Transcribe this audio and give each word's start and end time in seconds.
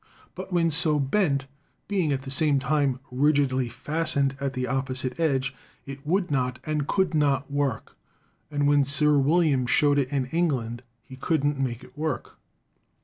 But 0.33 0.51
when 0.51 0.71
so 0.71 0.97
bent, 0.97 1.45
being 1.87 2.11
at 2.11 2.23
the 2.23 2.31
same 2.31 2.57
time 2.57 2.99
rigidly 3.11 3.69
fastened 3.69 4.35
at 4.39 4.53
the 4.53 4.65
op 4.65 4.89
posite 4.89 5.19
edge, 5.19 5.53
it 5.85 6.07
would 6.07 6.31
not 6.31 6.57
and 6.63 6.87
could 6.87 7.13
not 7.13 7.51
work; 7.51 7.95
and 8.49 8.65
when 8.67 8.83
Sir 8.83 9.19
William 9.19 9.67
showed 9.67 9.99
it 9.99 10.11
in 10.11 10.25
England 10.31 10.81
he 11.03 11.15
couldn't 11.15 11.59
make 11.59 11.83
it 11.83 11.95
work.' 11.95 12.35